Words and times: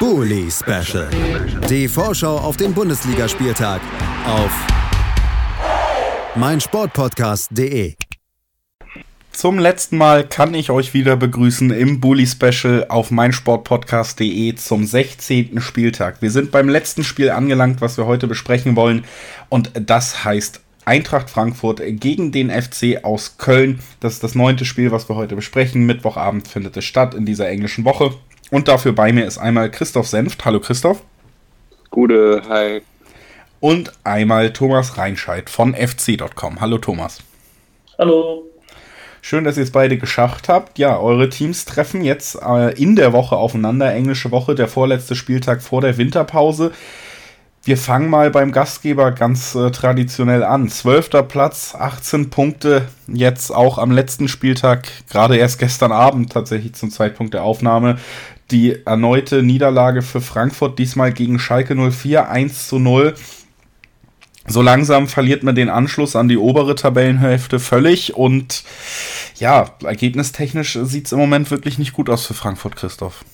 Bully 0.00 0.48
Special. 0.48 1.08
Die 1.68 1.88
Vorschau 1.88 2.36
auf 2.36 2.56
den 2.56 2.72
Bundesligaspieltag 2.72 3.80
auf 4.28 4.52
meinsportpodcast.de. 6.36 7.94
Zum 9.32 9.58
letzten 9.58 9.96
Mal 9.96 10.24
kann 10.24 10.54
ich 10.54 10.70
euch 10.70 10.94
wieder 10.94 11.16
begrüßen 11.16 11.72
im 11.72 11.98
Bully 11.98 12.28
Special 12.28 12.86
auf 12.88 13.10
meinsportpodcast.de 13.10 14.54
zum 14.54 14.86
16. 14.86 15.60
Spieltag. 15.60 16.22
Wir 16.22 16.30
sind 16.30 16.52
beim 16.52 16.68
letzten 16.68 17.02
Spiel 17.02 17.30
angelangt, 17.30 17.80
was 17.80 17.96
wir 17.96 18.06
heute 18.06 18.28
besprechen 18.28 18.76
wollen. 18.76 19.04
Und 19.48 19.72
das 19.74 20.24
heißt 20.24 20.60
Eintracht 20.84 21.28
Frankfurt 21.28 21.82
gegen 21.84 22.30
den 22.30 22.50
FC 22.50 23.02
aus 23.02 23.36
Köln. 23.36 23.80
Das 23.98 24.14
ist 24.14 24.22
das 24.22 24.36
neunte 24.36 24.64
Spiel, 24.64 24.92
was 24.92 25.08
wir 25.08 25.16
heute 25.16 25.34
besprechen. 25.34 25.86
Mittwochabend 25.86 26.46
findet 26.46 26.76
es 26.76 26.84
statt 26.84 27.14
in 27.14 27.26
dieser 27.26 27.48
englischen 27.48 27.84
Woche. 27.84 28.14
Und 28.50 28.68
dafür 28.68 28.92
bei 28.92 29.12
mir 29.12 29.26
ist 29.26 29.38
einmal 29.38 29.70
Christoph 29.70 30.08
Senft. 30.08 30.44
Hallo 30.44 30.60
Christoph. 30.60 31.02
Gute, 31.90 32.42
hi. 32.48 32.82
Und 33.60 33.92
einmal 34.04 34.52
Thomas 34.52 34.96
Reinscheid 34.96 35.50
von 35.50 35.74
fc.com. 35.74 36.60
Hallo 36.60 36.78
Thomas. 36.78 37.18
Hallo. 37.98 38.44
Schön, 39.20 39.44
dass 39.44 39.56
ihr 39.56 39.64
es 39.64 39.72
beide 39.72 39.98
geschafft 39.98 40.48
habt. 40.48 40.78
Ja, 40.78 40.98
eure 40.98 41.28
Teams 41.28 41.64
treffen 41.64 42.02
jetzt 42.02 42.38
äh, 42.40 42.72
in 42.80 42.96
der 42.96 43.12
Woche 43.12 43.36
aufeinander. 43.36 43.92
Englische 43.92 44.30
Woche, 44.30 44.54
der 44.54 44.68
vorletzte 44.68 45.16
Spieltag 45.16 45.60
vor 45.60 45.80
der 45.80 45.98
Winterpause. 45.98 46.72
Wir 47.64 47.76
fangen 47.76 48.08
mal 48.08 48.30
beim 48.30 48.52
Gastgeber 48.52 49.10
ganz 49.10 49.54
äh, 49.54 49.70
traditionell 49.70 50.44
an. 50.44 50.68
Zwölfter 50.68 51.22
Platz, 51.22 51.74
18 51.74 52.30
Punkte, 52.30 52.86
jetzt 53.08 53.50
auch 53.50 53.76
am 53.76 53.90
letzten 53.90 54.28
Spieltag, 54.28 54.88
gerade 55.10 55.36
erst 55.36 55.58
gestern 55.58 55.92
Abend 55.92 56.32
tatsächlich 56.32 56.74
zum 56.74 56.90
Zeitpunkt 56.90 57.34
der 57.34 57.42
Aufnahme, 57.42 57.98
die 58.50 58.84
erneute 58.86 59.42
Niederlage 59.42 60.02
für 60.02 60.20
Frankfurt, 60.20 60.78
diesmal 60.78 61.12
gegen 61.12 61.38
Schalke 61.38 61.74
04, 61.74 62.28
1 62.28 62.68
zu 62.68 62.78
0. 62.78 63.14
So 64.46 64.62
langsam 64.62 65.08
verliert 65.08 65.42
man 65.42 65.54
den 65.54 65.68
Anschluss 65.68 66.16
an 66.16 66.28
die 66.28 66.38
obere 66.38 66.74
Tabellenhälfte 66.74 67.58
völlig 67.58 68.14
und 68.14 68.64
ja, 69.36 69.70
ergebnistechnisch 69.84 70.78
sieht 70.82 71.06
es 71.06 71.12
im 71.12 71.18
Moment 71.18 71.50
wirklich 71.50 71.78
nicht 71.78 71.92
gut 71.92 72.08
aus 72.08 72.26
für 72.26 72.34
Frankfurt, 72.34 72.76
Christoph. 72.76 73.24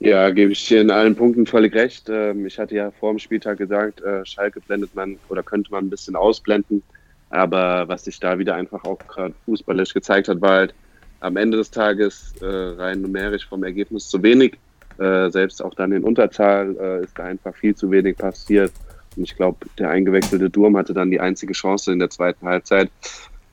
Ja, 0.00 0.30
gebe 0.30 0.52
ich 0.52 0.66
dir 0.66 0.80
in 0.80 0.90
allen 0.90 1.14
Punkten 1.14 1.46
völlig 1.46 1.74
recht. 1.74 2.10
Ähm, 2.10 2.44
ich 2.44 2.58
hatte 2.58 2.74
ja 2.74 2.90
vor 2.90 3.12
dem 3.12 3.20
Spieltag 3.20 3.56
gesagt, 3.58 4.02
äh, 4.02 4.26
Schalke 4.26 4.60
blendet 4.60 4.94
man 4.94 5.16
oder 5.28 5.42
könnte 5.42 5.70
man 5.70 5.86
ein 5.86 5.90
bisschen 5.90 6.16
ausblenden. 6.16 6.82
Aber 7.30 7.88
was 7.88 8.04
sich 8.04 8.18
da 8.18 8.38
wieder 8.38 8.56
einfach 8.56 8.84
auch 8.84 8.98
gerade 9.08 9.32
fußballisch 9.46 9.94
gezeigt 9.94 10.28
hat, 10.28 10.40
war 10.40 10.50
halt 10.50 10.74
am 11.22 11.36
Ende 11.36 11.56
des 11.56 11.70
Tages 11.70 12.34
äh, 12.40 12.46
rein 12.46 13.00
numerisch 13.00 13.46
vom 13.46 13.64
Ergebnis 13.64 14.08
zu 14.08 14.22
wenig. 14.22 14.58
Äh, 14.98 15.30
selbst 15.30 15.62
auch 15.62 15.74
dann 15.74 15.92
in 15.92 16.04
Unterzahl 16.04 17.02
ist 17.02 17.18
da 17.18 17.24
einfach 17.24 17.54
viel 17.54 17.74
zu 17.74 17.90
wenig 17.90 18.16
passiert. 18.16 18.72
Und 19.16 19.24
ich 19.24 19.36
glaube, 19.36 19.66
der 19.78 19.90
eingewechselte 19.90 20.50
Durm 20.50 20.76
hatte 20.76 20.94
dann 20.94 21.10
die 21.10 21.20
einzige 21.20 21.52
Chance 21.52 21.92
in 21.92 21.98
der 21.98 22.10
zweiten 22.10 22.46
Halbzeit. 22.46 22.90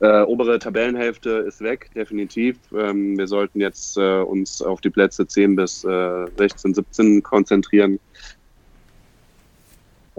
Äh, 0.01 0.21
obere 0.21 0.59
Tabellenhälfte 0.59 1.29
ist 1.47 1.61
weg, 1.61 1.89
definitiv. 1.93 2.57
Ähm, 2.73 3.17
wir 3.17 3.27
sollten 3.27 3.59
jetzt 3.59 3.97
äh, 3.97 4.21
uns 4.21 4.61
auf 4.61 4.79
die 4.79 4.89
Plätze 4.89 5.27
10 5.27 5.57
bis 5.57 5.83
äh, 5.83 6.25
16, 6.37 6.73
17 6.73 7.23
konzentrieren. 7.23 7.99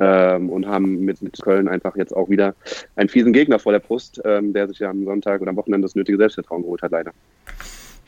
Ähm, 0.01 0.49
und 0.49 0.67
haben 0.67 1.05
mit, 1.05 1.21
mit 1.21 1.41
Köln 1.43 1.69
einfach 1.69 1.95
jetzt 1.97 2.17
auch 2.17 2.31
wieder 2.31 2.55
einen 2.97 3.11
fiesen 3.11 3.35
Gegner 3.35 3.59
vor 3.59 3.73
der 3.73 3.81
Brust, 3.81 4.21
ähm, 4.25 4.53
der 4.55 4.67
sich 4.69 4.79
ja 4.79 4.89
am 4.89 5.05
Sonntag 5.05 5.43
oder 5.43 5.51
am 5.51 5.57
Wochenende 5.57 5.85
das 5.85 5.95
nötige 5.95 6.17
Selbstvertrauen 6.17 6.63
geholt 6.63 6.81
hat, 6.81 6.93
leider. 6.93 7.13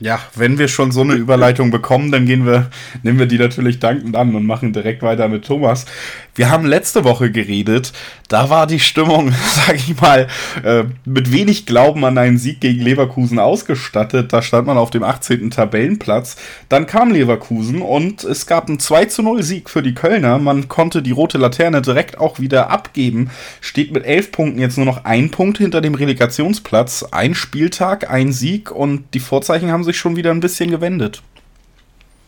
Ja, 0.02 0.18
wenn 0.34 0.58
wir 0.58 0.66
schon 0.66 0.90
so 0.90 1.02
eine 1.02 1.14
Überleitung 1.14 1.70
bekommen, 1.70 2.10
dann 2.10 2.26
gehen 2.26 2.44
wir, 2.44 2.70
nehmen 3.04 3.20
wir 3.20 3.26
die 3.26 3.38
natürlich 3.38 3.78
dankend 3.78 4.16
an 4.16 4.34
und 4.34 4.44
machen 4.44 4.72
direkt 4.72 5.02
weiter 5.02 5.28
mit 5.28 5.44
Thomas. 5.44 5.86
Wir 6.34 6.50
haben 6.50 6.66
letzte 6.66 7.04
Woche 7.04 7.30
geredet, 7.30 7.92
da 8.32 8.48
war 8.48 8.66
die 8.66 8.80
Stimmung, 8.80 9.32
sag 9.54 9.76
ich 9.76 10.00
mal, 10.00 10.26
äh, 10.64 10.84
mit 11.04 11.30
wenig 11.30 11.66
Glauben 11.66 12.02
an 12.04 12.16
einen 12.16 12.38
Sieg 12.38 12.60
gegen 12.60 12.80
Leverkusen 12.80 13.38
ausgestattet. 13.38 14.32
Da 14.32 14.40
stand 14.40 14.66
man 14.66 14.78
auf 14.78 14.90
dem 14.90 15.02
18. 15.02 15.50
Tabellenplatz. 15.50 16.36
Dann 16.70 16.86
kam 16.86 17.12
Leverkusen 17.12 17.82
und 17.82 18.24
es 18.24 18.46
gab 18.46 18.68
einen 18.68 18.80
2 18.80 19.04
zu 19.04 19.22
0 19.22 19.42
Sieg 19.42 19.68
für 19.68 19.82
die 19.82 19.94
Kölner. 19.94 20.38
Man 20.38 20.68
konnte 20.68 21.02
die 21.02 21.10
rote 21.10 21.36
Laterne 21.36 21.82
direkt 21.82 22.18
auch 22.18 22.40
wieder 22.40 22.70
abgeben. 22.70 23.30
Steht 23.60 23.92
mit 23.92 24.06
elf 24.06 24.32
Punkten 24.32 24.58
jetzt 24.58 24.78
nur 24.78 24.86
noch 24.86 25.04
ein 25.04 25.30
Punkt 25.30 25.58
hinter 25.58 25.82
dem 25.82 25.94
Relegationsplatz. 25.94 27.04
Ein 27.10 27.34
Spieltag, 27.34 28.10
ein 28.10 28.32
Sieg 28.32 28.70
und 28.70 29.04
die 29.12 29.20
Vorzeichen 29.20 29.70
haben 29.70 29.84
sich 29.84 29.91
schon 29.98 30.16
wieder 30.16 30.30
ein 30.30 30.40
bisschen 30.40 30.70
gewendet. 30.70 31.22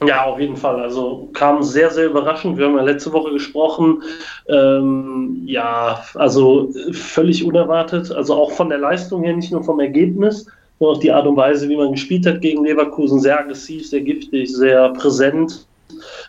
Ja, 0.06 0.24
auf 0.24 0.40
jeden 0.40 0.56
Fall. 0.56 0.80
Also 0.80 1.28
kam 1.32 1.62
sehr, 1.62 1.90
sehr 1.90 2.06
überraschend. 2.06 2.58
Wir 2.58 2.66
haben 2.66 2.76
ja 2.76 2.82
letzte 2.82 3.12
Woche 3.12 3.32
gesprochen. 3.32 4.02
Ähm, 4.48 5.42
ja, 5.46 6.02
also 6.14 6.72
völlig 6.92 7.44
unerwartet. 7.44 8.10
Also 8.12 8.34
auch 8.34 8.52
von 8.52 8.68
der 8.68 8.78
Leistung 8.78 9.22
her, 9.22 9.34
nicht 9.34 9.52
nur 9.52 9.64
vom 9.64 9.80
Ergebnis, 9.80 10.46
sondern 10.78 10.96
auch 10.96 11.00
die 11.00 11.12
Art 11.12 11.26
und 11.26 11.36
Weise, 11.36 11.68
wie 11.68 11.76
man 11.76 11.92
gespielt 11.92 12.26
hat 12.26 12.40
gegen 12.40 12.64
Leverkusen. 12.64 13.20
Sehr 13.20 13.38
aggressiv, 13.38 13.88
sehr 13.88 14.00
giftig, 14.00 14.54
sehr 14.54 14.90
präsent. 14.90 15.66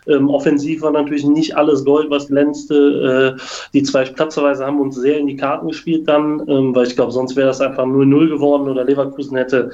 Ähm, 0.06 0.30
offensiv 0.30 0.82
war 0.82 0.92
natürlich 0.92 1.26
nicht 1.26 1.56
alles 1.56 1.84
Gold, 1.84 2.08
was 2.10 2.28
glänzte. 2.28 3.36
Äh, 3.36 3.42
die 3.72 3.82
zwei 3.82 4.04
Platzerweise 4.04 4.64
haben 4.64 4.80
uns 4.80 4.96
sehr 4.96 5.18
in 5.18 5.26
die 5.26 5.36
Karten 5.36 5.68
gespielt 5.68 6.08
dann, 6.08 6.40
ähm, 6.48 6.74
weil 6.74 6.86
ich 6.86 6.94
glaube, 6.94 7.12
sonst 7.12 7.34
wäre 7.36 7.48
das 7.48 7.60
einfach 7.60 7.84
0-0 7.84 8.28
geworden 8.28 8.68
oder 8.68 8.84
Leverkusen 8.84 9.36
hätte 9.36 9.72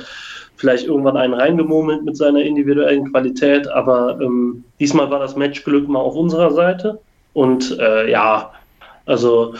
vielleicht 0.57 0.87
irgendwann 0.87 1.17
einen 1.17 1.35
reingemurmelt 1.35 2.05
mit 2.05 2.17
seiner 2.17 2.43
individuellen 2.43 3.11
Qualität, 3.11 3.67
aber 3.69 4.21
ähm, 4.21 4.65
diesmal 4.79 5.11
war 5.11 5.19
das 5.19 5.37
Matchglück 5.37 5.89
mal 5.89 6.01
auf 6.01 6.15
unserer 6.15 6.53
Seite 6.53 7.01
und 7.33 7.77
äh, 7.79 8.11
ja, 8.11 8.53
also 9.07 9.55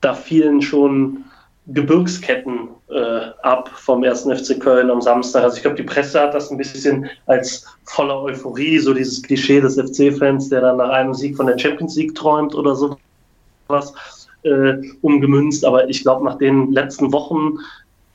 da 0.00 0.14
fielen 0.14 0.60
schon 0.60 1.24
Gebirgsketten 1.66 2.68
äh, 2.90 3.30
ab 3.42 3.70
vom 3.74 4.04
1. 4.04 4.24
FC 4.24 4.60
Köln 4.60 4.90
am 4.90 5.00
Samstag. 5.00 5.44
Also 5.44 5.56
ich 5.56 5.62
glaube, 5.62 5.76
die 5.76 5.82
Presse 5.82 6.20
hat 6.20 6.34
das 6.34 6.50
ein 6.50 6.58
bisschen 6.58 7.08
als 7.26 7.66
voller 7.84 8.22
Euphorie, 8.22 8.78
so 8.78 8.92
dieses 8.92 9.22
Klischee 9.22 9.60
des 9.60 9.76
FC-Fans, 9.76 10.50
der 10.50 10.60
dann 10.60 10.76
nach 10.76 10.90
einem 10.90 11.14
Sieg 11.14 11.36
von 11.36 11.46
der 11.46 11.58
Champions 11.58 11.96
League 11.96 12.14
träumt 12.14 12.54
oder 12.54 12.74
sowas, 12.76 13.94
äh, 14.42 14.74
umgemünzt. 15.00 15.64
Aber 15.64 15.88
ich 15.88 16.02
glaube, 16.02 16.24
nach 16.24 16.36
den 16.36 16.70
letzten 16.72 17.10
Wochen 17.12 17.58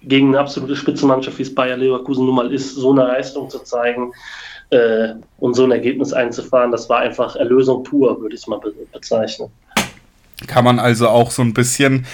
gegen 0.02 0.30
eine 0.30 0.40
absolute 0.40 0.76
Spitzenmannschaft, 0.76 1.38
wie 1.38 1.44
es 1.44 1.54
Bayer 1.54 1.78
Leverkusen 1.78 2.26
nun 2.26 2.36
mal 2.36 2.54
ist, 2.54 2.76
so 2.76 2.92
eine 2.92 3.04
Leistung 3.04 3.50
zu 3.50 3.60
zeigen 3.60 4.14
äh, 4.70 5.10
und 5.40 5.56
so 5.56 5.64
ein 5.64 5.72
Ergebnis 5.72 6.14
einzufahren, 6.14 6.72
das 6.72 6.90
war 6.90 7.00
einfach 7.00 7.36
Erlösung 7.36 7.84
pur, 7.84 8.20
würde 8.22 8.36
ich 8.36 8.42
es 8.42 8.48
mal 8.48 8.60
be 8.60 8.74
bezeichnen. 8.92 9.50
Kann 10.48 10.64
man 10.64 10.80
also 10.80 11.10
auch 11.10 11.32
so 11.32 11.42
ein 11.42 11.54
bisschen, 11.54 12.06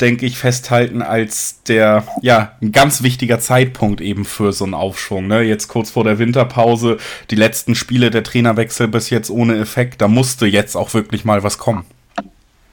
denke 0.00 0.24
ich, 0.24 0.38
festhalten 0.38 1.02
als 1.02 1.64
der, 1.64 2.04
ja, 2.20 2.52
ein 2.62 2.70
ganz 2.70 3.02
wichtiger 3.02 3.40
Zeitpunkt 3.40 4.00
eben 4.00 4.24
für 4.24 4.52
so 4.52 4.64
einen 4.64 4.74
Aufschwung. 4.74 5.26
Ne? 5.26 5.42
Jetzt 5.42 5.66
kurz 5.66 5.90
vor 5.90 6.04
der 6.04 6.20
Winterpause, 6.20 6.98
die 7.30 7.34
letzten 7.34 7.74
Spiele 7.74 8.10
der 8.10 8.22
Trainerwechsel 8.22 8.86
bis 8.86 9.10
jetzt 9.10 9.30
ohne 9.30 9.58
Effekt, 9.58 10.00
da 10.00 10.06
musste 10.06 10.46
jetzt 10.46 10.76
auch 10.76 10.94
wirklich 10.94 11.24
mal 11.24 11.42
was 11.42 11.58
kommen. 11.58 11.84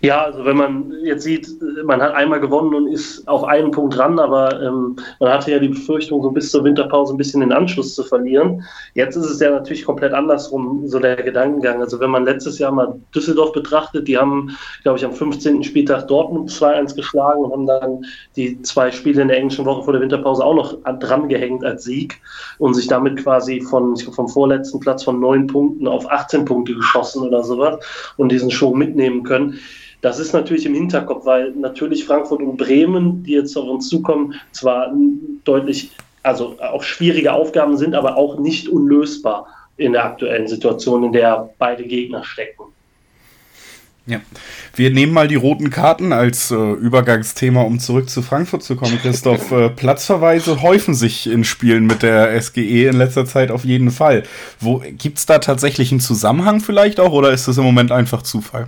Ja, 0.01 0.23
also 0.23 0.45
wenn 0.45 0.55
man 0.55 0.93
jetzt 1.03 1.23
sieht, 1.23 1.49
man 1.83 2.01
hat 2.01 2.13
einmal 2.13 2.39
gewonnen 2.39 2.73
und 2.73 2.87
ist 2.87 3.27
auf 3.27 3.43
einen 3.43 3.71
Punkt 3.71 3.97
dran, 3.97 4.17
aber 4.17 4.61
ähm, 4.61 4.95
man 5.19 5.29
hatte 5.29 5.51
ja 5.51 5.59
die 5.59 5.67
Befürchtung, 5.67 6.21
so 6.21 6.31
bis 6.31 6.51
zur 6.51 6.63
Winterpause 6.63 7.13
ein 7.13 7.17
bisschen 7.17 7.41
den 7.41 7.51
Anschluss 7.51 7.95
zu 7.95 8.03
verlieren. 8.05 8.63
Jetzt 8.93 9.17
ist 9.17 9.25
es 9.25 9.41
ja 9.41 9.51
natürlich 9.51 9.83
komplett 9.83 10.13
andersrum, 10.13 10.87
so 10.87 10.99
der 10.99 11.17
Gedankengang. 11.17 11.81
Also 11.81 11.99
wenn 11.99 12.11
man 12.11 12.23
letztes 12.23 12.59
Jahr 12.59 12.71
mal 12.71 12.97
Düsseldorf 13.13 13.51
betrachtet, 13.51 14.07
die 14.07 14.17
haben, 14.17 14.55
glaube 14.83 14.97
ich, 14.97 15.03
am 15.03 15.11
15. 15.11 15.65
Spieltag 15.65 16.07
Dortmund 16.07 16.49
2-1 16.49 16.95
geschlagen 16.95 17.43
und 17.43 17.51
haben 17.51 17.65
dann 17.65 18.05
die 18.37 18.61
zwei 18.61 18.91
Spiele 18.91 19.21
in 19.21 19.27
der 19.27 19.37
englischen 19.37 19.65
Woche 19.65 19.83
vor 19.83 19.91
der 19.91 20.01
Winterpause 20.01 20.45
auch 20.45 20.55
noch 20.55 20.77
dran 20.99 21.27
gehängt 21.27 21.65
als 21.65 21.83
Sieg 21.83 22.21
und 22.57 22.73
sich 22.73 22.87
damit 22.87 23.17
quasi 23.17 23.59
von, 23.59 23.95
ich 23.97 24.03
glaub, 24.03 24.15
vom 24.15 24.29
vorletzten 24.29 24.79
Platz 24.79 25.03
von 25.03 25.19
neun 25.19 25.47
Punkten 25.47 25.89
auf 25.89 26.09
18 26.09 26.45
Punkte 26.45 26.73
geschossen 26.73 27.27
oder 27.27 27.43
sowas 27.43 27.83
und 28.15 28.31
diesen 28.31 28.49
Show 28.49 28.73
mitnehmen 28.73 29.23
können 29.23 29.59
das 30.01 30.19
ist 30.19 30.33
natürlich 30.33 30.65
im 30.65 30.73
Hinterkopf, 30.73 31.25
weil 31.25 31.51
natürlich 31.51 32.05
Frankfurt 32.05 32.41
und 32.41 32.57
Bremen, 32.57 33.23
die 33.23 33.33
jetzt 33.33 33.55
auf 33.57 33.67
uns 33.67 33.89
zukommen, 33.89 34.35
zwar 34.51 34.93
deutlich, 35.43 35.91
also 36.23 36.55
auch 36.59 36.83
schwierige 36.83 37.33
Aufgaben 37.33 37.77
sind, 37.77 37.95
aber 37.95 38.15
auch 38.15 38.39
nicht 38.39 38.69
unlösbar 38.69 39.47
in 39.77 39.93
der 39.93 40.05
aktuellen 40.05 40.47
Situation, 40.47 41.03
in 41.03 41.11
der 41.11 41.49
beide 41.57 41.83
Gegner 41.83 42.23
stecken. 42.23 42.63
Ja, 44.05 44.21
wir 44.75 44.89
nehmen 44.89 45.13
mal 45.13 45.27
die 45.27 45.35
roten 45.35 45.69
Karten 45.69 46.13
als 46.13 46.49
äh, 46.49 46.55
Übergangsthema, 46.55 47.61
um 47.61 47.79
zurück 47.79 48.09
zu 48.09 48.23
Frankfurt 48.23 48.63
zu 48.63 48.75
kommen. 48.75 48.97
Christoph, 48.99 49.51
äh, 49.51 49.69
Platzverweise 49.69 50.63
häufen 50.63 50.95
sich 50.95 51.27
in 51.27 51.43
Spielen 51.43 51.85
mit 51.85 52.01
der 52.01 52.41
SGE 52.41 52.87
in 52.87 52.97
letzter 52.97 53.25
Zeit 53.25 53.51
auf 53.51 53.65
jeden 53.65 53.91
Fall. 53.91 54.23
Gibt 54.97 55.19
es 55.19 55.27
da 55.27 55.37
tatsächlich 55.37 55.91
einen 55.91 55.99
Zusammenhang 55.99 56.59
vielleicht 56.59 56.99
auch 56.99 57.11
oder 57.11 57.31
ist 57.31 57.47
das 57.47 57.57
im 57.59 57.63
Moment 57.63 57.91
einfach 57.91 58.23
Zufall? 58.23 58.67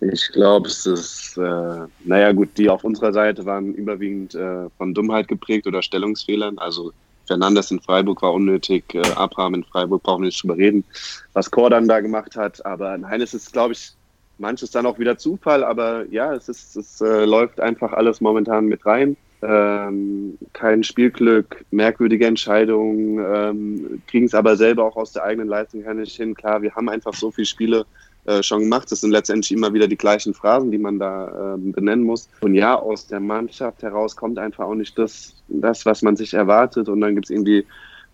Ich 0.00 0.28
glaube, 0.32 0.68
es 0.68 0.86
ist, 0.86 1.38
äh, 1.38 1.86
naja 2.04 2.32
gut, 2.32 2.50
die 2.56 2.68
auf 2.68 2.84
unserer 2.84 3.12
Seite 3.12 3.46
waren 3.46 3.74
überwiegend 3.74 4.34
äh, 4.34 4.68
von 4.76 4.92
Dummheit 4.94 5.28
geprägt 5.28 5.66
oder 5.66 5.82
Stellungsfehlern. 5.82 6.58
Also 6.58 6.92
Fernandes 7.26 7.70
in 7.70 7.80
Freiburg 7.80 8.22
war 8.22 8.34
unnötig, 8.34 8.94
äh, 8.94 9.02
Abraham 9.14 9.54
in 9.54 9.64
Freiburg 9.64 10.02
brauchen 10.02 10.22
wir 10.22 10.26
nicht 10.26 10.42
drüber 10.42 10.56
reden, 10.56 10.84
was 11.32 11.50
Kordan 11.50 11.88
da 11.88 12.00
gemacht 12.00 12.36
hat. 12.36 12.64
Aber 12.64 12.98
nein, 12.98 13.20
es 13.20 13.34
ist, 13.34 13.52
glaube 13.52 13.72
ich, 13.72 13.92
manches 14.38 14.70
dann 14.70 14.86
auch 14.86 14.98
wieder 14.98 15.18
Zufall, 15.18 15.64
aber 15.64 16.04
ja, 16.10 16.34
es 16.34 16.48
ist, 16.48 16.76
es 16.76 17.00
äh, 17.00 17.24
läuft 17.24 17.60
einfach 17.60 17.92
alles 17.92 18.20
momentan 18.20 18.66
mit 18.66 18.84
rein. 18.84 19.16
Ähm, 19.42 20.38
kein 20.52 20.82
Spielglück, 20.82 21.64
merkwürdige 21.70 22.26
Entscheidungen, 22.26 23.18
ähm, 23.18 24.02
kriegen 24.06 24.26
es 24.26 24.34
aber 24.34 24.56
selber 24.56 24.84
auch 24.84 24.96
aus 24.96 25.12
der 25.12 25.24
eigenen 25.24 25.48
Leistung 25.48 25.82
her 25.82 25.94
nicht 25.94 26.16
hin. 26.16 26.34
Klar, 26.34 26.62
wir 26.62 26.74
haben 26.74 26.88
einfach 26.88 27.14
so 27.14 27.30
viele 27.30 27.46
Spiele 27.46 27.86
äh, 28.26 28.42
schon 28.42 28.60
gemacht. 28.60 28.90
Das 28.90 29.00
sind 29.00 29.10
letztendlich 29.10 29.52
immer 29.52 29.72
wieder 29.72 29.88
die 29.88 29.96
gleichen 29.96 30.34
Phrasen, 30.34 30.70
die 30.70 30.78
man 30.78 30.98
da 30.98 31.54
äh, 31.54 31.58
benennen 31.58 32.04
muss. 32.04 32.28
Und 32.40 32.54
ja, 32.54 32.76
aus 32.76 33.06
der 33.06 33.20
Mannschaft 33.20 33.82
heraus 33.82 34.16
kommt 34.16 34.38
einfach 34.38 34.64
auch 34.64 34.74
nicht 34.74 34.98
das, 34.98 35.34
das 35.48 35.86
was 35.86 36.02
man 36.02 36.16
sich 36.16 36.34
erwartet. 36.34 36.88
Und 36.88 37.00
dann 37.00 37.14
gibt 37.14 37.26
es 37.26 37.30
irgendwie 37.30 37.64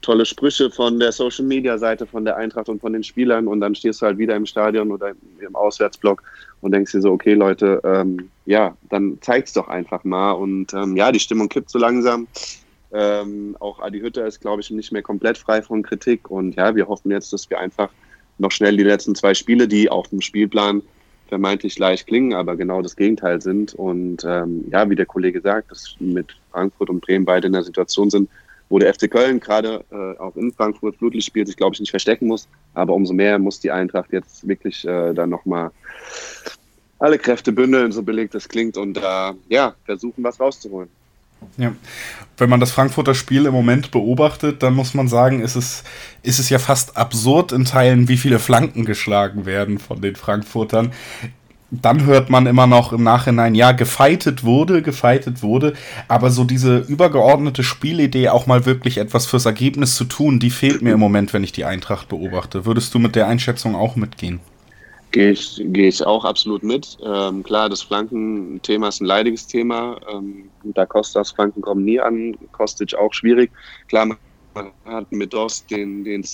tolle 0.03 0.27
Sprüche 0.27 0.71
von 0.71 0.99
der 0.99 1.13
Social 1.13 1.45
Media 1.45 1.79
Seite 1.79 2.07
von 2.07 2.25
der 2.25 2.37
Eintracht 2.37 2.69
und 2.69 2.81
von 2.81 2.93
den 2.93 3.05
Spielern 3.05 3.49
und 3.49 3.61
dann 3.61 3.75
stehst 3.75 4.03
du 4.03 4.07
halt 4.07 4.19
wieder 4.19 4.37
im 4.37 4.47
Stadion 4.47 4.91
oder 4.91 5.13
im 5.39 5.57
Auswärtsblock 5.57 6.23
und 6.61 6.73
denkst 6.73 6.93
dir 6.93 7.01
so, 7.01 7.13
okay 7.13 7.35
Leute, 7.35 7.81
ähm, 7.85 8.29
ja, 8.45 8.77
dann 8.91 9.19
zeig's 9.21 9.53
doch 9.53 9.69
einfach 9.69 10.05
mal 10.05 10.33
und 10.33 10.75
ähm, 10.75 10.97
ja, 10.97 11.11
die 11.13 11.21
Stimmung 11.21 11.49
kippt 11.49 11.71
so 11.71 11.79
langsam. 11.79 12.27
Ähm, 12.93 13.57
auch 13.59 13.81
Adi 13.81 14.01
Hütter 14.01 14.27
ist, 14.27 14.41
glaube 14.41 14.61
ich, 14.61 14.71
nicht 14.71 14.93
mehr 14.93 15.03
komplett 15.03 15.39
frei 15.39 15.63
von 15.63 15.83
Kritik 15.83 16.31
und 16.31 16.57
ja, 16.57 16.75
wir 16.75 16.89
hoffen 16.89 17.11
jetzt, 17.11 17.33
dass 17.33 17.49
wir 17.49 17.59
einfach 17.59 17.89
noch 18.39 18.51
schnell 18.51 18.77
die 18.77 18.83
letzten 18.83 19.15
zwei 19.15 19.35
Spiele, 19.35 19.69
die 19.69 19.91
auf 19.91 20.09
dem 20.09 20.21
Spielplan 20.21 20.83
vermeintlich 21.29 21.79
leicht 21.79 22.07
klingen, 22.07 22.35
aber 22.35 22.57
genau 22.57 22.83
das 22.83 22.97
Gegenteil 22.97 23.41
sind. 23.41 23.75
Und 23.75 24.25
ähm, 24.25 24.67
ja, 24.71 24.89
wie 24.91 24.97
der 24.97 25.07
Kollege 25.07 25.41
sagt, 25.41 25.71
dass 25.71 25.97
mit 25.99 26.37
Frankfurt 26.51 26.91
und 26.91 27.01
Bremen 27.01 27.25
beide 27.25 27.47
in 27.47 27.55
der 27.55 27.63
Situation 27.63 28.11
sind, 28.11 28.29
wo 28.69 28.79
der 28.79 28.93
FC 28.93 29.11
Köln 29.11 29.41
gerade 29.41 29.85
äh, 29.91 30.19
auch 30.19 30.37
in 30.37 30.53
Frankfurt 30.53 30.97
Flutlicht 30.97 31.27
spielt, 31.27 31.47
sich, 31.47 31.57
glaube 31.57 31.75
ich, 31.75 31.81
nicht 31.81 31.91
verstecken 31.91 32.27
muss. 32.27 32.49
Aber 32.75 32.95
umso 32.95 33.15
mehr 33.15 33.39
muss 33.39 33.61
die 33.61 33.71
Eintracht 33.71 34.13
jetzt 34.13 34.47
wirklich 34.47 34.87
äh, 34.87 35.15
dann 35.15 35.31
nochmal 35.31 35.71
alle 36.99 37.19
Kräfte 37.19 37.51
bündeln, 37.51 37.93
so 37.93 38.03
belegt 38.03 38.35
das 38.35 38.49
klingt, 38.49 38.77
und 38.77 38.99
äh, 38.99 39.33
ja, 39.49 39.75
versuchen, 39.85 40.23
was 40.23 40.39
rauszuholen. 40.39 40.89
Ja. 41.57 41.73
Wenn 42.39 42.51
man 42.51 42.61
das 42.61 42.73
Frankfurter 42.73 43.15
Spiel 43.15 43.47
im 43.47 43.53
Moment 43.53 43.91
beobachtet, 43.91 44.63
dann 44.63 44.75
muss 44.75 44.95
man 44.95 45.07
sagen, 45.07 45.43
ist 45.43 45.55
es, 45.55 45.85
ist 46.23 46.39
es 46.39 46.49
ja 46.49 46.59
fast 46.59 46.97
absurd 46.97 47.53
in 47.53 47.65
Teilen, 47.65 48.09
wie 48.09 48.17
viele 48.17 48.39
Flanken 48.39 48.85
geschlagen 48.85 49.47
werden 49.47 49.79
von 49.79 50.01
den 50.01 50.17
Frankfurtern 50.17 50.93
dann 51.73 52.05
hört 52.05 52.29
man 52.29 52.47
immer 52.47 52.67
noch 52.67 52.93
im 52.93 53.03
Nachhinein, 53.03 53.55
ja, 53.55 53.73
gefeitet 53.73 54.45
wurde, 54.45 54.83
gefeitet 54.83 55.43
wurde, 55.43 55.73
aber 56.07 56.31
so 56.31 56.45
diese 56.45 56.79
übergeordnete 56.79 57.63
Spielidee, 57.65 58.29
auch 58.29 58.47
mal 58.47 58.67
wirklich 58.67 58.99
etwas 58.99 59.25
fürs 59.25 59.47
Ergebnis 59.47 59.97
zu 59.97 60.05
tun, 60.05 60.39
die 60.39 60.51
fehlt 60.51 60.83
mir 60.83 60.93
im 60.93 61.01
Moment, 61.01 61.33
wenn 61.33 61.45
ich 61.45 61.53
die 61.53 61.65
Eintracht 61.65 62.09
beobachte. 62.09 62.67
Würdest 62.67 62.93
du 62.93 62.99
mit 62.99 63.17
der 63.17 63.27
Einschätzung 63.27 63.75
auch 63.75 63.97
mitgehen? 63.97 64.41
Gehe 65.13 65.33
ich, 65.33 65.63
gehe 65.63 65.89
ich 65.89 66.05
auch 66.05 66.25
absolut 66.25 66.63
mit. 66.63 66.97
Ähm, 67.05 67.43
klar, 67.43 67.69
das 67.69 67.83
Flankenthema 67.83 68.89
ist 68.89 69.03
ein 69.03 69.07
leidiges 69.07 69.47
Thema. 69.47 70.01
Ähm, 70.11 70.49
da 70.65 70.87
Kostas 70.87 71.33
Flanken 71.33 71.61
kommen 71.61 71.85
nie 71.85 72.01
an, 72.01 72.37
Kostic 72.53 72.95
auch 72.95 73.13
schwierig. 73.13 73.51
Klar, 73.89 74.17
man 74.55 74.71
hat 74.87 75.13
mit 75.13 75.35
Dost 75.35 75.71
den, 75.71 76.03
den 76.03 76.25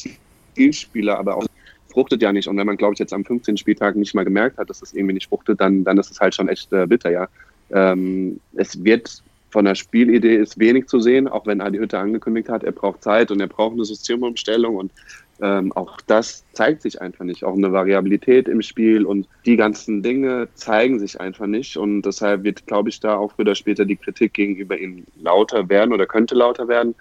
Zielspieler, 0.55 1.19
aber 1.19 1.37
auch 1.37 1.47
fruchtet 1.93 2.23
ja 2.23 2.33
nicht. 2.33 2.47
Und 2.47 2.57
wenn 2.57 2.67
man, 2.67 2.77
glaube 2.77 2.93
ich, 2.93 3.01
jetzt 3.01 3.13
am 3.13 3.25
15. 3.25 3.57
Spieltag 3.57 3.97
nicht 3.97 4.15
mal 4.15 4.25
gemerkt 4.25 4.59
hat, 4.59 4.71
dass 4.71 4.81
es 4.81 4.95
irgendwie 4.95 5.15
nicht 5.15 5.29
fruchtet, 5.29 5.61
dann, 5.61 5.83
dann 5.83 5.99
ist 5.99 6.13
es 6.13 6.21
halt 6.21 6.35
schon 6.35 6.49
echt 6.49 6.73
äh, 6.73 6.87
bitter, 6.87 7.11
ja. 7.11 7.29
Ähm, 7.71 8.39
es 8.55 8.83
wird 8.85 9.23
von 9.51 9.65
der 9.65 9.75
Spielidee 9.75 10.37
ist 10.37 10.59
wenig 10.59 10.87
zu 10.87 11.01
sehen, 11.01 11.27
auch 11.27 11.47
wenn 11.47 11.61
Adi 11.61 11.79
Hütte 11.79 11.99
angekündigt 11.99 12.49
hat, 12.49 12.65
er 12.65 12.73
braucht 12.73 13.03
Zeit 13.03 13.31
und 13.31 13.41
er 13.41 13.47
braucht 13.47 13.73
eine 13.73 13.85
Systemumstellung 13.85 14.77
und 14.77 14.93
ähm, 15.41 15.73
auch 15.73 16.01
das 16.07 16.45
zeigt 16.53 16.83
sich 16.83 17.01
einfach 17.01 17.25
nicht. 17.25 17.45
Auch 17.45 17.55
eine 17.55 17.73
Variabilität 17.73 18.49
im 18.49 18.63
Spiel 18.63 19.05
und 19.05 19.29
die 19.47 19.57
ganzen 19.57 20.03
Dinge 20.03 20.49
zeigen 20.55 20.99
sich 20.99 21.21
einfach 21.21 21.47
nicht. 21.47 21.77
Und 21.77 22.03
deshalb 22.03 22.43
wird, 22.43 22.67
glaube 22.67 22.89
ich, 22.89 22.99
da 23.01 23.17
auch 23.17 23.33
früher 23.33 23.43
oder 23.43 23.55
später 23.55 23.85
die 23.85 23.97
Kritik 23.97 24.35
gegenüber 24.35 24.77
ihm 24.77 25.05
lauter 25.21 25.69
werden 25.69 25.93
oder 25.93 26.07
könnte 26.07 26.35
lauter 26.35 26.67
werden. 26.67 26.95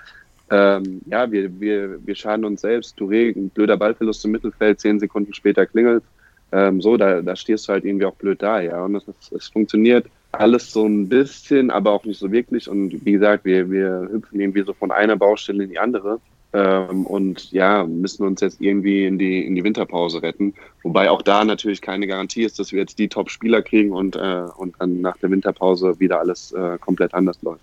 Ähm, 0.50 1.02
ja, 1.08 1.30
wir, 1.32 1.60
wir, 1.60 2.00
wir 2.06 2.16
schaden 2.16 2.46
uns 2.46 2.62
selbst. 2.62 2.98
Touré, 2.98 3.36
ein 3.36 3.50
blöder 3.50 3.76
Ballverlust 3.76 4.24
im 4.26 4.32
Mittelfeld, 4.32 4.80
zehn 4.80 5.00
Sekunden 5.00 5.34
später 5.34 5.66
klingelt. 5.66 6.04
Ähm, 6.52 6.80
so, 6.80 6.96
da, 6.96 7.22
da 7.22 7.36
stehst 7.36 7.68
du 7.68 7.74
halt 7.74 7.86
irgendwie 7.86 8.06
auch 8.06 8.16
blöd 8.16 8.42
da, 8.42 8.62
ja. 8.62 8.86
Und 8.86 8.96
es, 8.96 9.32
es 9.32 9.48
funktioniert 9.48 10.06
alles 10.32 10.72
so 10.72 10.86
ein 10.86 11.10
bisschen, 11.10 11.72
aber 11.72 11.92
auch 11.92 12.06
nicht 12.06 12.20
so 12.20 12.32
wirklich. 12.32 12.70
Und 12.70 13.04
wie 13.04 13.14
gesagt, 13.14 13.46
wir, 13.46 13.70
wir 13.72 14.08
hüpfen 14.12 14.40
irgendwie 14.40 14.64
so 14.64 14.74
von 14.74 14.92
einer 14.92 15.18
Baustelle 15.18 15.64
in 15.64 15.72
die 15.72 15.80
andere. 15.80 16.20
Ähm, 16.54 17.06
und 17.06 17.52
ja, 17.52 17.86
müssen 17.86 18.26
uns 18.26 18.42
jetzt 18.42 18.62
irgendwie 18.62 19.06
in 19.06 19.18
die, 19.18 19.46
in 19.46 19.56
die 19.56 19.64
Winterpause 19.64 20.22
retten. 20.22 20.54
Wobei 20.84 21.10
auch 21.10 21.22
da 21.22 21.44
natürlich 21.44 21.82
keine 21.82 22.08
Garantie 22.08 22.44
ist, 22.44 22.60
dass 22.60 22.72
wir 22.72 22.80
jetzt 22.80 23.00
die 23.00 23.10
Top-Spieler 23.10 23.62
kriegen 23.62 23.92
und, 23.92 24.16
äh, 24.16 24.46
und 24.58 24.76
dann 24.80 25.02
nach 25.02 25.18
der 25.18 25.30
Winterpause 25.30 26.00
wieder 26.00 26.20
alles 26.20 26.52
äh, 26.54 26.78
komplett 26.80 27.14
anders 27.14 27.42
läuft. 27.42 27.62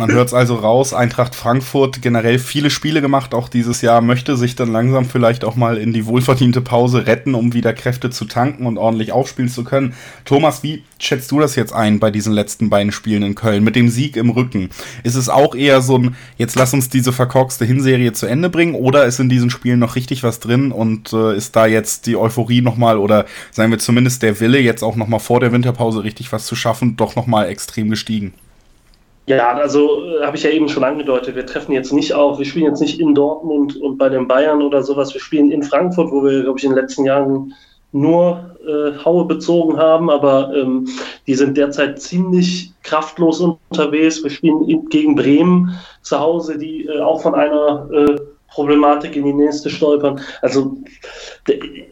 Man 0.00 0.12
hört 0.12 0.28
es 0.28 0.34
also 0.34 0.54
raus, 0.54 0.94
Eintracht 0.94 1.34
Frankfurt 1.34 2.00
generell 2.00 2.38
viele 2.38 2.70
Spiele 2.70 3.02
gemacht, 3.02 3.34
auch 3.34 3.50
dieses 3.50 3.82
Jahr 3.82 4.00
möchte 4.00 4.34
sich 4.34 4.56
dann 4.56 4.72
langsam 4.72 5.04
vielleicht 5.04 5.44
auch 5.44 5.56
mal 5.56 5.76
in 5.76 5.92
die 5.92 6.06
wohlverdiente 6.06 6.62
Pause 6.62 7.06
retten, 7.06 7.34
um 7.34 7.52
wieder 7.52 7.74
Kräfte 7.74 8.08
zu 8.08 8.24
tanken 8.24 8.64
und 8.64 8.78
ordentlich 8.78 9.12
aufspielen 9.12 9.50
zu 9.50 9.62
können. 9.62 9.92
Thomas, 10.24 10.62
wie 10.62 10.84
schätzt 10.98 11.30
du 11.30 11.38
das 11.38 11.54
jetzt 11.54 11.74
ein 11.74 12.00
bei 12.00 12.10
diesen 12.10 12.32
letzten 12.32 12.70
beiden 12.70 12.92
Spielen 12.92 13.22
in 13.22 13.34
Köln 13.34 13.62
mit 13.62 13.76
dem 13.76 13.90
Sieg 13.90 14.16
im 14.16 14.30
Rücken? 14.30 14.70
Ist 15.02 15.16
es 15.16 15.28
auch 15.28 15.54
eher 15.54 15.82
so 15.82 15.98
ein, 15.98 16.16
jetzt 16.38 16.56
lass 16.56 16.72
uns 16.72 16.88
diese 16.88 17.12
verkorkste 17.12 17.66
Hinserie 17.66 18.14
zu 18.14 18.24
Ende 18.24 18.48
bringen 18.48 18.76
oder 18.76 19.04
ist 19.04 19.20
in 19.20 19.28
diesen 19.28 19.50
Spielen 19.50 19.80
noch 19.80 19.96
richtig 19.96 20.22
was 20.22 20.40
drin 20.40 20.72
und 20.72 21.12
äh, 21.12 21.36
ist 21.36 21.56
da 21.56 21.66
jetzt 21.66 22.06
die 22.06 22.16
Euphorie 22.16 22.62
nochmal 22.62 22.96
oder 22.96 23.26
sagen 23.50 23.70
wir 23.70 23.78
zumindest 23.78 24.22
der 24.22 24.40
Wille 24.40 24.60
jetzt 24.60 24.82
auch 24.82 24.96
nochmal 24.96 25.20
vor 25.20 25.40
der 25.40 25.52
Winterpause 25.52 26.04
richtig 26.04 26.32
was 26.32 26.46
zu 26.46 26.56
schaffen, 26.56 26.96
doch 26.96 27.16
nochmal 27.16 27.50
extrem 27.50 27.90
gestiegen? 27.90 28.32
Ja, 29.36 29.52
also 29.52 30.04
äh, 30.06 30.24
habe 30.24 30.36
ich 30.36 30.42
ja 30.42 30.50
eben 30.50 30.68
schon 30.68 30.82
angedeutet, 30.82 31.36
wir 31.36 31.46
treffen 31.46 31.72
jetzt 31.72 31.92
nicht 31.92 32.12
auf, 32.14 32.38
wir 32.38 32.44
spielen 32.44 32.66
jetzt 32.66 32.80
nicht 32.80 32.98
in 32.98 33.14
Dortmund 33.14 33.76
und 33.76 33.96
bei 33.96 34.08
den 34.08 34.26
Bayern 34.26 34.60
oder 34.60 34.82
sowas, 34.82 35.14
wir 35.14 35.20
spielen 35.20 35.52
in 35.52 35.62
Frankfurt, 35.62 36.10
wo 36.10 36.24
wir, 36.24 36.42
glaube 36.42 36.58
ich, 36.58 36.64
in 36.64 36.70
den 36.70 36.78
letzten 36.80 37.04
Jahren 37.04 37.54
nur 37.92 38.56
äh, 38.66 39.04
Haue 39.04 39.26
bezogen 39.26 39.78
haben, 39.78 40.10
aber 40.10 40.52
ähm, 40.54 40.88
die 41.28 41.34
sind 41.34 41.56
derzeit 41.56 42.00
ziemlich 42.00 42.72
kraftlos 42.82 43.40
unterwegs. 43.40 44.22
Wir 44.22 44.30
spielen 44.30 44.68
in, 44.68 44.88
gegen 44.88 45.14
Bremen 45.14 45.78
zu 46.02 46.18
Hause, 46.18 46.58
die 46.58 46.86
äh, 46.86 47.00
auch 47.00 47.22
von 47.22 47.34
einer 47.36 47.88
äh, 47.92 48.16
Problematik 48.48 49.14
in 49.14 49.24
die 49.24 49.32
nächste 49.32 49.70
stolpern. 49.70 50.20
Also 50.42 50.76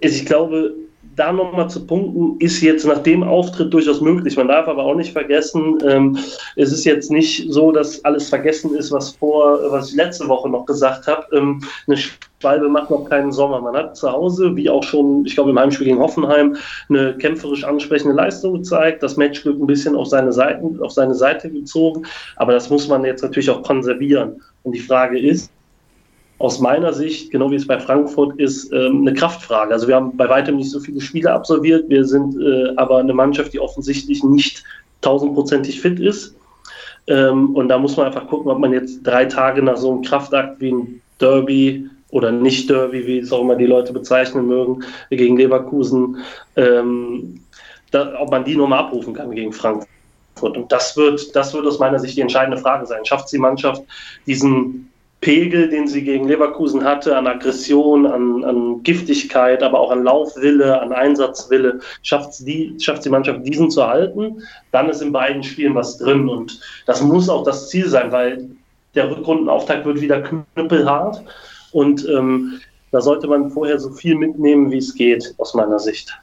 ich 0.00 0.26
glaube, 0.26 0.74
da 1.18 1.32
nochmal 1.32 1.68
zu 1.68 1.84
punkten, 1.86 2.36
ist 2.38 2.60
jetzt 2.60 2.86
nach 2.86 2.98
dem 2.98 3.22
Auftritt 3.22 3.72
durchaus 3.72 4.00
möglich. 4.00 4.36
Man 4.36 4.48
darf 4.48 4.68
aber 4.68 4.84
auch 4.84 4.94
nicht 4.94 5.12
vergessen, 5.12 5.78
ähm, 5.86 6.16
es 6.56 6.72
ist 6.72 6.84
jetzt 6.84 7.10
nicht 7.10 7.52
so, 7.52 7.72
dass 7.72 8.04
alles 8.04 8.28
vergessen 8.28 8.74
ist, 8.74 8.92
was 8.92 9.10
vor, 9.10 9.58
was 9.70 9.90
ich 9.90 9.96
letzte 9.96 10.28
Woche 10.28 10.48
noch 10.48 10.66
gesagt 10.66 11.06
habe. 11.06 11.26
Ähm, 11.36 11.62
eine 11.86 11.96
Schwalbe 11.96 12.68
macht 12.68 12.90
noch 12.90 13.04
keinen 13.04 13.32
Sommer. 13.32 13.60
Man 13.60 13.74
hat 13.74 13.96
zu 13.96 14.10
Hause, 14.10 14.54
wie 14.54 14.70
auch 14.70 14.84
schon, 14.84 15.24
ich 15.26 15.34
glaube, 15.34 15.50
im 15.50 15.58
Heimspiel 15.58 15.86
gegen 15.86 15.98
Hoffenheim, 15.98 16.56
eine 16.88 17.16
kämpferisch 17.16 17.64
ansprechende 17.64 18.14
Leistung 18.14 18.54
gezeigt, 18.54 19.02
das 19.02 19.16
Matchglück 19.16 19.58
ein 19.60 19.66
bisschen 19.66 19.96
auf 19.96 20.06
seine, 20.06 20.32
Seiten, 20.32 20.80
auf 20.80 20.92
seine 20.92 21.14
Seite 21.14 21.50
gezogen. 21.50 22.06
Aber 22.36 22.52
das 22.52 22.70
muss 22.70 22.86
man 22.86 23.04
jetzt 23.04 23.22
natürlich 23.22 23.50
auch 23.50 23.62
konservieren. 23.62 24.40
Und 24.62 24.72
die 24.72 24.80
Frage 24.80 25.18
ist, 25.18 25.50
aus 26.38 26.60
meiner 26.60 26.92
Sicht, 26.92 27.30
genau 27.30 27.50
wie 27.50 27.56
es 27.56 27.66
bei 27.66 27.78
Frankfurt 27.80 28.38
ist, 28.38 28.72
ähm, 28.72 29.00
eine 29.00 29.12
Kraftfrage. 29.12 29.72
Also 29.72 29.88
wir 29.88 29.96
haben 29.96 30.16
bei 30.16 30.28
weitem 30.28 30.56
nicht 30.56 30.70
so 30.70 30.78
viele 30.78 31.00
Spiele 31.00 31.32
absolviert. 31.32 31.88
Wir 31.88 32.04
sind 32.04 32.40
äh, 32.40 32.74
aber 32.76 32.98
eine 32.98 33.12
Mannschaft, 33.12 33.52
die 33.52 33.60
offensichtlich 33.60 34.22
nicht 34.22 34.62
tausendprozentig 35.00 35.80
fit 35.80 35.98
ist. 35.98 36.36
Ähm, 37.08 37.56
und 37.56 37.68
da 37.68 37.78
muss 37.78 37.96
man 37.96 38.06
einfach 38.06 38.28
gucken, 38.28 38.50
ob 38.50 38.58
man 38.58 38.72
jetzt 38.72 39.02
drei 39.02 39.24
Tage 39.24 39.62
nach 39.62 39.76
so 39.76 39.90
einem 39.92 40.02
Kraftakt 40.02 40.60
wie 40.60 40.72
ein 40.72 41.00
Derby 41.20 41.90
oder 42.10 42.30
nicht 42.30 42.70
Derby, 42.70 43.06
wie 43.06 43.18
es 43.18 43.32
auch 43.32 43.40
immer 43.40 43.56
die 43.56 43.66
Leute 43.66 43.92
bezeichnen 43.92 44.46
mögen, 44.46 44.84
gegen 45.10 45.36
Leverkusen, 45.36 46.18
ähm, 46.56 47.40
ob 47.92 48.30
man 48.30 48.44
die 48.44 48.56
nochmal 48.56 48.80
abrufen 48.80 49.14
kann 49.14 49.32
gegen 49.32 49.52
Frankfurt. 49.52 49.88
Und 50.40 50.70
das 50.70 50.96
wird, 50.96 51.34
das 51.34 51.52
wird 51.52 51.66
aus 51.66 51.80
meiner 51.80 51.98
Sicht 51.98 52.16
die 52.16 52.20
entscheidende 52.20 52.58
Frage 52.58 52.86
sein. 52.86 53.04
Schafft 53.04 53.32
die 53.32 53.38
Mannschaft 53.38 53.82
diesen 54.26 54.88
Pegel, 55.20 55.68
den 55.68 55.88
sie 55.88 56.04
gegen 56.04 56.28
Leverkusen 56.28 56.84
hatte, 56.84 57.16
an 57.16 57.26
Aggression, 57.26 58.06
an, 58.06 58.44
an 58.44 58.82
Giftigkeit, 58.84 59.62
aber 59.62 59.80
auch 59.80 59.90
an 59.90 60.04
Laufwille, 60.04 60.80
an 60.80 60.92
Einsatzwille, 60.92 61.80
schafft 62.02 62.38
die, 62.46 62.76
schafft 62.78 63.04
die 63.04 63.10
Mannschaft 63.10 63.44
diesen 63.44 63.70
zu 63.70 63.84
halten, 63.84 64.42
dann 64.70 64.88
ist 64.88 65.02
in 65.02 65.10
beiden 65.10 65.42
Spielen 65.42 65.74
was 65.74 65.98
drin. 65.98 66.28
Und 66.28 66.60
das 66.86 67.02
muss 67.02 67.28
auch 67.28 67.42
das 67.42 67.68
Ziel 67.68 67.88
sein, 67.88 68.12
weil 68.12 68.48
der 68.94 69.10
Rückrundenauftakt 69.10 69.84
wird 69.84 70.00
wieder 70.00 70.22
knüppelhart. 70.22 71.24
Und 71.72 72.06
ähm, 72.08 72.60
da 72.92 73.00
sollte 73.00 73.26
man 73.26 73.50
vorher 73.50 73.78
so 73.78 73.90
viel 73.90 74.14
mitnehmen, 74.14 74.70
wie 74.70 74.78
es 74.78 74.94
geht, 74.94 75.34
aus 75.38 75.52
meiner 75.54 75.80
Sicht. 75.80 76.16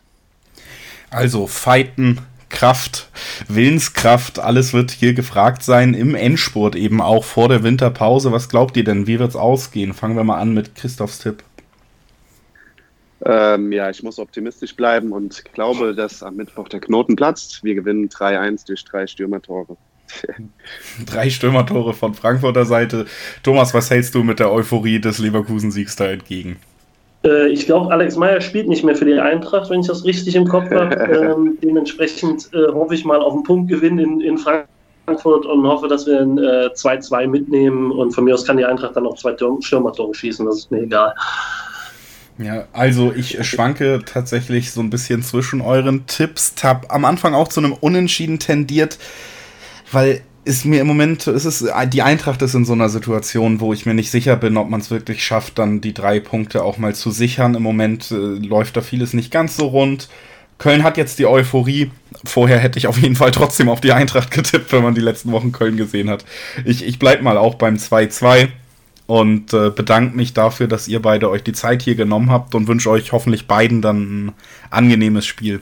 Also 1.11 1.47
fighten, 1.47 2.19
Kraft, 2.49 3.09
Willenskraft, 3.47 4.39
alles 4.39 4.73
wird 4.73 4.91
hier 4.91 5.13
gefragt 5.13 5.63
sein, 5.63 5.93
im 5.93 6.15
Endspurt 6.15 6.75
eben 6.75 7.01
auch 7.01 7.23
vor 7.23 7.49
der 7.49 7.63
Winterpause. 7.63 8.31
Was 8.31 8.49
glaubt 8.49 8.77
ihr 8.77 8.83
denn, 8.83 9.07
wie 9.07 9.19
wird 9.19 9.29
es 9.29 9.35
ausgehen? 9.35 9.93
Fangen 9.93 10.15
wir 10.15 10.23
mal 10.23 10.39
an 10.39 10.53
mit 10.53 10.75
Christophs 10.75 11.19
Tipp. 11.19 11.43
Ähm, 13.25 13.71
ja, 13.71 13.89
ich 13.89 14.03
muss 14.03 14.19
optimistisch 14.19 14.75
bleiben 14.75 15.11
und 15.11 15.43
glaube, 15.53 15.95
dass 15.95 16.21
am 16.21 16.35
Mittwoch 16.35 16.69
der 16.69 16.79
Knoten 16.79 17.15
platzt. 17.15 17.63
Wir 17.63 17.73
gewinnen 17.73 18.09
3-1 18.09 18.67
durch 18.67 18.85
drei 18.85 19.07
Stürmertore. 19.07 19.77
drei 21.05 21.29
Stürmertore 21.29 21.93
von 21.93 22.13
Frankfurter 22.13 22.65
Seite. 22.65 23.07
Thomas, 23.41 23.73
was 23.73 23.89
hältst 23.89 24.13
du 24.13 24.23
mit 24.23 24.39
der 24.39 24.51
Euphorie 24.51 24.99
des 24.99 25.17
Leverkusen-Siegs 25.17 25.95
da 25.95 26.05
entgegen? 26.05 26.57
Äh, 27.25 27.47
ich 27.47 27.65
glaube, 27.65 27.91
Alex 27.91 28.15
Meyer 28.15 28.39
spielt 28.39 28.67
nicht 28.67 28.83
mehr 28.83 28.95
für 28.95 29.05
die 29.05 29.19
Eintracht, 29.19 29.69
wenn 29.69 29.81
ich 29.81 29.87
das 29.87 30.05
richtig 30.05 30.35
im 30.35 30.47
Kopf 30.47 30.69
habe. 30.71 30.95
ähm, 31.35 31.57
dementsprechend 31.61 32.49
äh, 32.53 32.71
hoffe 32.71 32.95
ich 32.95 33.03
mal 33.03 33.19
auf 33.19 33.33
einen 33.33 33.43
Punktgewinn 33.43 33.97
in, 33.99 34.21
in 34.21 34.37
Frankfurt 34.37 35.45
und 35.45 35.67
hoffe, 35.67 35.87
dass 35.87 36.05
wir 36.05 36.21
ein 36.21 36.39
2-2 36.39 37.21
äh, 37.21 37.27
mitnehmen. 37.27 37.91
Und 37.91 38.11
von 38.11 38.23
mir 38.23 38.35
aus 38.35 38.45
kann 38.45 38.57
die 38.57 38.65
Eintracht 38.65 38.95
dann 38.95 39.07
auch 39.07 39.17
zwei 39.17 39.35
Stürmertore 39.59 40.13
schießen, 40.13 40.45
das 40.45 40.57
ist 40.57 40.71
mir 40.71 40.83
egal. 40.83 41.13
Ja, 42.37 42.65
also 42.73 43.13
ich 43.15 43.47
schwanke 43.47 44.01
tatsächlich 44.05 44.71
so 44.71 44.81
ein 44.81 44.89
bisschen 44.89 45.23
zwischen 45.23 45.61
euren 45.61 46.05
Tipps. 46.05 46.53
Hab 46.63 46.93
am 46.93 47.05
Anfang 47.05 47.33
auch 47.33 47.47
zu 47.47 47.61
einem 47.61 47.71
Unentschieden 47.73 48.39
tendiert, 48.39 48.99
weil 49.91 50.21
ist 50.45 50.63
mir 50.63 50.79
im 50.79 50.87
Moment, 50.87 51.25
ist 51.25 51.45
es, 51.45 51.65
die 51.87 52.01
Eintracht 52.03 52.41
ist 52.43 52.53
in 52.53 52.65
so 52.65 52.73
einer 52.73 52.87
Situation, 52.89 53.59
wo 53.59 53.73
ich 53.73 53.87
mir 53.87 53.95
nicht 53.95 54.11
sicher 54.11 54.35
bin, 54.35 54.57
ob 54.57 54.69
man 54.69 54.79
es 54.79 54.91
wirklich 54.91 55.25
schafft, 55.25 55.57
dann 55.57 55.81
die 55.81 55.93
drei 55.93 56.19
Punkte 56.19 56.63
auch 56.63 56.77
mal 56.77 56.93
zu 56.93 57.09
sichern. 57.09 57.55
Im 57.55 57.63
Moment 57.63 58.11
äh, 58.11 58.15
läuft 58.15 58.77
da 58.77 58.81
vieles 58.81 59.13
nicht 59.13 59.31
ganz 59.31 59.57
so 59.57 59.65
rund. 59.65 60.07
Köln 60.59 60.83
hat 60.83 60.97
jetzt 60.97 61.17
die 61.17 61.25
Euphorie. 61.25 61.91
Vorher 62.23 62.59
hätte 62.59 62.77
ich 62.77 62.85
auf 62.87 62.97
jeden 62.99 63.15
Fall 63.15 63.31
trotzdem 63.31 63.69
auf 63.69 63.81
die 63.81 63.91
Eintracht 63.91 64.29
getippt, 64.31 64.71
wenn 64.71 64.83
man 64.83 64.93
die 64.93 65.01
letzten 65.01 65.31
Wochen 65.31 65.51
Köln 65.51 65.77
gesehen 65.77 66.09
hat. 66.11 66.23
Ich, 66.63 66.85
ich 66.85 66.99
bleib 66.99 67.23
mal 67.23 67.37
auch 67.37 67.55
beim 67.55 67.75
2-2 67.75 68.49
und 69.07 69.51
äh, 69.51 69.71
bedanke 69.71 70.15
mich 70.15 70.33
dafür, 70.33 70.67
dass 70.67 70.87
ihr 70.87 71.01
beide 71.01 71.29
euch 71.29 71.43
die 71.43 71.53
Zeit 71.53 71.81
hier 71.81 71.95
genommen 71.95 72.29
habt 72.29 72.53
und 72.53 72.67
wünsche 72.67 72.91
euch 72.91 73.11
hoffentlich 73.11 73.47
beiden 73.47 73.81
dann 73.81 74.27
ein 74.27 74.31
angenehmes 74.69 75.25
Spiel. 75.25 75.61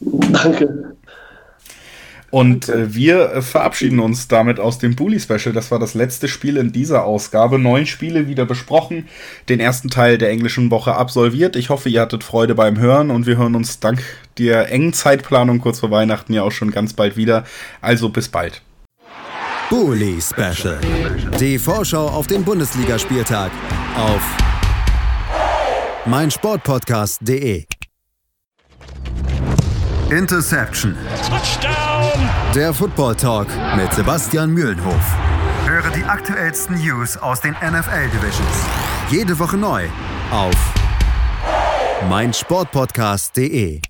Danke. 0.00 0.96
Und 2.32 2.70
äh, 2.70 2.94
wir 2.94 3.30
äh, 3.30 3.42
verabschieden 3.42 4.00
uns 4.00 4.26
damit 4.26 4.58
aus 4.58 4.78
dem 4.78 4.96
Bully 4.96 5.20
Special. 5.20 5.52
Das 5.52 5.70
war 5.70 5.78
das 5.78 5.92
letzte 5.92 6.28
Spiel 6.28 6.56
in 6.56 6.72
dieser 6.72 7.04
Ausgabe. 7.04 7.58
Neun 7.58 7.84
Spiele 7.84 8.26
wieder 8.26 8.46
besprochen. 8.46 9.06
Den 9.50 9.60
ersten 9.60 9.90
Teil 9.90 10.16
der 10.16 10.30
englischen 10.30 10.70
Woche 10.70 10.94
absolviert. 10.94 11.56
Ich 11.56 11.68
hoffe, 11.68 11.90
ihr 11.90 12.00
hattet 12.00 12.24
Freude 12.24 12.54
beim 12.54 12.78
Hören 12.78 13.10
und 13.10 13.26
wir 13.26 13.36
hören 13.36 13.54
uns 13.54 13.80
dank 13.80 14.02
der 14.38 14.72
engen 14.72 14.94
Zeitplanung 14.94 15.60
kurz 15.60 15.80
vor 15.80 15.90
Weihnachten 15.90 16.32
ja 16.32 16.42
auch 16.42 16.52
schon 16.52 16.70
ganz 16.70 16.94
bald 16.94 17.18
wieder. 17.18 17.44
Also 17.82 18.08
bis 18.08 18.30
bald. 18.30 18.62
Bully 19.68 20.18
Special. 20.18 20.80
Die 21.38 21.58
Vorschau 21.58 22.08
auf 22.08 22.28
den 22.28 22.44
Bundesligaspieltag 22.44 23.50
auf 23.94 24.22
meinsportpodcast.de. 26.06 27.66
Interception. 30.08 30.96
Touchdown. 31.28 31.81
Der 32.54 32.74
Football 32.74 33.16
Talk 33.16 33.46
mit 33.76 33.90
Sebastian 33.94 34.50
Mühlenhof. 34.50 35.16
Höre 35.64 35.90
die 35.90 36.04
aktuellsten 36.04 36.76
News 36.76 37.16
aus 37.16 37.40
den 37.40 37.52
NFL 37.52 38.10
Divisions. 38.12 38.66
Jede 39.10 39.38
Woche 39.38 39.56
neu 39.56 39.86
auf 40.30 40.54
meinsportpodcast.de. 42.10 43.80